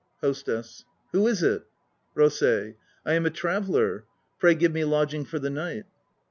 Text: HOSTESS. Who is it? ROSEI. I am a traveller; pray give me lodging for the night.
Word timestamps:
HOSTESS. 0.21 0.83
Who 1.11 1.27
is 1.27 1.43
it? 1.43 1.67
ROSEI. 2.15 2.73
I 3.05 3.13
am 3.13 3.27
a 3.27 3.29
traveller; 3.29 4.05
pray 4.39 4.55
give 4.55 4.71
me 4.71 4.83
lodging 4.83 5.25
for 5.25 5.37
the 5.37 5.51
night. 5.51 5.83